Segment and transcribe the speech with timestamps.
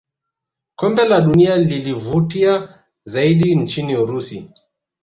[0.75, 4.51] kombe la dunia lilivutia zaidi nchini urusi